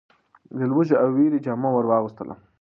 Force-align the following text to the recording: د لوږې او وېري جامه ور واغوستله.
د 0.57 0.59
لوږې 0.71 0.95
او 1.03 1.09
وېري 1.17 1.39
جامه 1.45 1.69
ور 1.71 1.85
واغوستله. 1.87 2.35